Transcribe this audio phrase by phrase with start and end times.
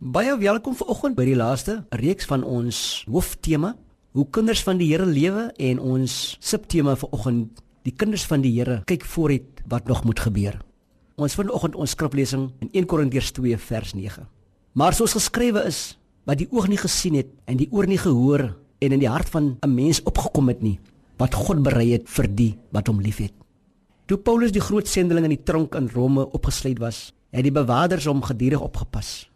[0.00, 3.74] Baie welkom vanoggend by die laaste reeks van ons hooftema,
[4.16, 8.78] hoe kinders van die Here lewe en ons subtema vanoggend, die kinders van die Here
[8.88, 10.56] kyk vooruit wat nog moet gebeur.
[11.20, 14.24] Ons vanoggend ons skriflesing in 1 Korintiërs 2 vers 9.
[14.72, 18.46] Maar soos geskrewe is, wat die oog nie gesien het en die oor nie gehoor
[18.80, 20.78] en in die hart van 'n mens opgekom het nie,
[21.18, 23.36] wat God berei het vir die wat hom liefhet.
[24.06, 28.06] Toe Paulus die groot sendeling in die tronk in Rome opgesluit was, het die bewakers
[28.06, 29.29] hom gedurig opgepas.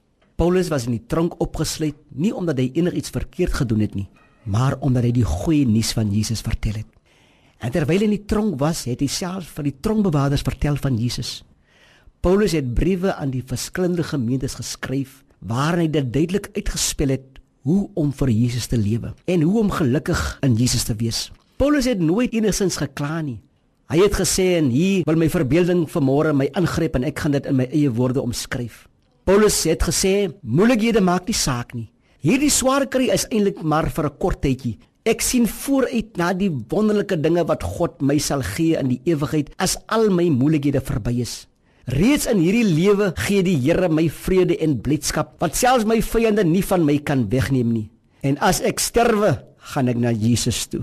[0.44, 4.10] Paulus was in die tronk opgesluit nie omdat hy enigiets verkeerd gedoen het nie,
[4.44, 6.90] maar omdat hy die goeie nuus van Jesus vertel het.
[7.64, 11.00] En terwyl hy in die tronk was, het hy self van die tronkbewakers vertel van
[11.00, 11.38] Jesus.
[12.20, 17.86] Paulus het briewe aan die verskillende gemeentes geskryf waarin hy dit duidelik uitgespel het hoe
[17.96, 21.30] om vir Jesus te lewe en hoe om gelukkig in Jesus te wees.
[21.56, 23.40] Paulus het nooit enigsins gekla nie.
[23.88, 27.48] Hy het gesê en hier wil my verbeelding vanmôre my ingryp en ek gaan dit
[27.48, 28.84] in my eie woorde omskryf.
[29.24, 31.86] Paulus het gesê, moeilikhede maak nie saak nie.
[32.20, 34.76] Hierdie swaar kry is eintlik maar vir 'n kort tydjie.
[35.04, 39.50] Ek sien vooruit na die wonderlike dinge wat God my sal gee in die ewigheid
[39.58, 41.46] as al my moeilikhede verby is.
[41.86, 46.44] Reeds in hierdie lewe gee die Here my vrede en blydskap wat selfs my vyande
[46.44, 47.90] nie van my kan wegneem nie.
[48.22, 50.82] En as ek sterwe, gaan ek na Jesus toe.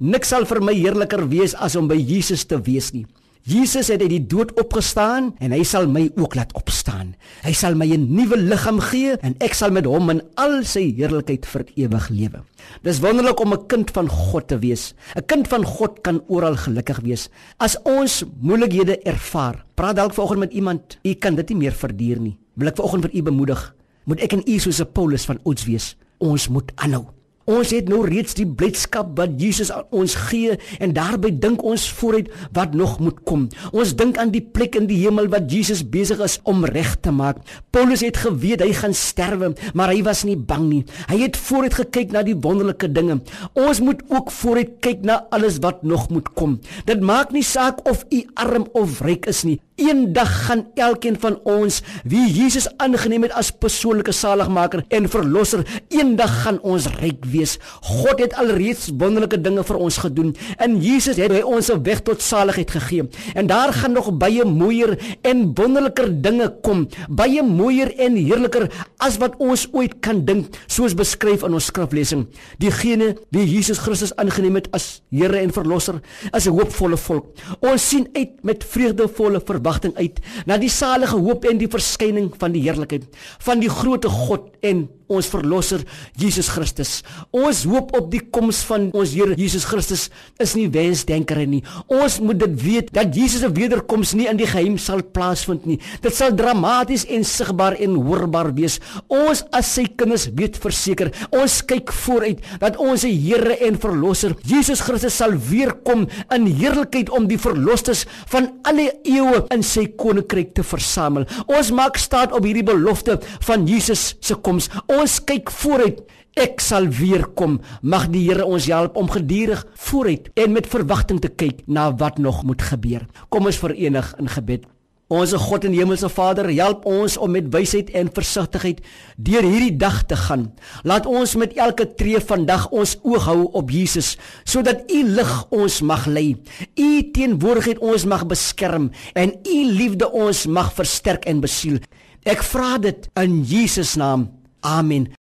[0.00, 3.06] Niks sal vir my heerliker wees as om by Jesus te wees nie.
[3.50, 7.16] Jesus het uit die dood opgestaan en hy sal my ook laat opstaan.
[7.42, 10.94] Hy sal my 'n nuwe liggaam gee en ek sal met hom in al sy
[10.94, 12.44] heerlikheid vir ewig lewe.
[12.82, 14.94] Dis wonderlik om 'n kind van God te wees.
[15.16, 17.28] 'n Kind van God kan oral gelukkig wees.
[17.58, 22.20] As ons moeilikhede ervaar, praat dalk vanoggend met iemand, u kan dit nie meer verduur
[22.20, 22.38] nie.
[22.54, 25.64] Wil ek vanoggend vir u bemoedig, moet ek en u soos 'n Paulus van ons
[25.64, 25.96] wees.
[26.18, 27.19] Ons moet aanhou.
[27.50, 31.86] Ons het nou reeds die blydskap wat Jesus aan ons gee en daarbey dink ons
[31.98, 33.48] vooruit wat nog moet kom.
[33.74, 37.10] Ons dink aan die plek in die hemel wat Jesus besig is om reg te
[37.14, 37.40] maak.
[37.74, 40.82] Paulus het geweet hy gaan sterwe, maar hy was nie bang nie.
[41.10, 43.18] Hy het vooruit gekyk na die wonderlike dinge.
[43.58, 46.60] Ons moet ook vooruit kyk na alles wat nog moet kom.
[46.86, 49.58] Dit maak nie saak of u arm of ryk is nie.
[49.80, 56.42] Eendag gaan elkeen van ons wie Jesus aangeneem het as persoonlike saligmaker en verlosser, eendag
[56.44, 57.39] gaan ons ryk wees.
[57.80, 62.02] God het alreeds wonderlike dinge vir ons gedoen en Jesus het hy ons 'n weg
[62.02, 63.08] tot saligheid gegee.
[63.34, 69.18] En daar gaan nog baie mooier en wonderliker dinge kom, baie mooier en heerliker as
[69.18, 72.26] wat ons ooit kan dink, soos beskryf in ons skriflesing.
[72.58, 76.00] Diegene wie Jesus Christus aangeneem het as Here en verlosser,
[76.32, 77.26] is 'n hoopvolle volk.
[77.60, 82.52] Ons sien uit met vreugdevolle verwagting uit na die salige hoop en die verskyning van
[82.52, 83.04] die heerlikheid
[83.38, 85.84] van die grootte God en ons verlosser
[86.18, 87.00] Jesus Christus.
[87.34, 90.08] Ons hoop op die koms van ons Here Jesus Christus
[90.40, 91.62] is nie wensdenkere nie.
[91.90, 95.78] Ons moet dit weet dat Jesus se wederkoms nie in die geheim sal plaasvind nie.
[96.04, 98.78] Dit sal dramaties en sigbaar en hoorbaar wees.
[99.08, 104.82] Ons as sy kinders weet verseker, ons kyk vooruit dat ons Here en verlosser Jesus
[104.84, 110.52] Christus sal weer kom in heerlikheid om die verlosters van alle eeue in sy koninkryk
[110.56, 111.26] te versamel.
[111.48, 114.68] Ons maak staat op hierdie belofte van Jesus se koms.
[115.00, 116.00] Ons kyk vooruit.
[116.36, 117.58] Ek sal weer kom.
[117.80, 122.18] Mag die Here ons help om gedurig vooruit en met verwagting te kyk na wat
[122.20, 123.06] nog moet gebeur.
[123.32, 124.66] Kom ons verenig in gebed.
[125.10, 128.82] Onse God en Hemelse Vader, help ons om met wysheid en versigtigheid
[129.16, 130.50] deur hierdie dag te gaan.
[130.86, 134.12] Laat ons met elke tree vandag ons oog hou op Jesus,
[134.44, 136.36] sodat U lig ons mag lei.
[136.78, 141.80] U teenwoordigheid ons mag beskerm en U liefde ons mag versterk en besiel.
[142.22, 144.28] Ek vra dit in Jesus naam.
[144.64, 145.16] Amen.